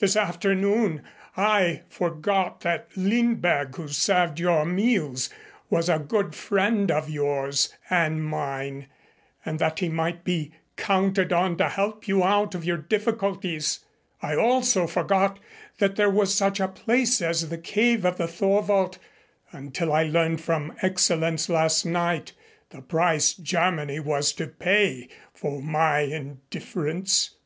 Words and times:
This 0.00 0.16
afternoon 0.16 1.04
I 1.36 1.82
forgot 1.88 2.62
that 2.62 2.88
Lindberg, 2.96 3.76
who 3.76 3.86
served 3.86 4.40
your 4.40 4.64
meals, 4.64 5.30
was 5.70 5.88
a 5.88 6.00
good 6.00 6.34
friend 6.34 6.90
of 6.90 7.08
yours 7.08 7.72
and 7.88 8.24
mine 8.24 8.88
and 9.44 9.60
that 9.60 9.78
he 9.78 9.88
might 9.88 10.24
be 10.24 10.50
counted 10.76 11.32
on 11.32 11.56
to 11.58 11.68
help 11.68 12.08
you 12.08 12.24
out 12.24 12.56
of 12.56 12.64
your 12.64 12.76
difficulties. 12.78 13.84
I 14.20 14.34
also 14.34 14.88
forgot 14.88 15.38
that 15.78 15.94
there 15.94 16.10
was 16.10 16.34
such 16.34 16.58
a 16.58 16.66
place 16.66 17.22
as 17.22 17.48
the 17.48 17.56
Cave 17.56 18.04
of 18.04 18.16
the 18.18 18.26
Thorwald 18.26 18.98
until 19.52 19.92
I 19.92 20.02
learned 20.02 20.40
from 20.40 20.72
Excellenz 20.82 21.48
last 21.48 21.84
night, 21.86 22.32
the 22.70 22.82
price 22.82 23.32
Germany 23.32 24.00
was 24.00 24.32
to 24.32 24.48
pay 24.48 25.06
for 25.32 25.62
my 25.62 26.00
indifference. 26.00 27.36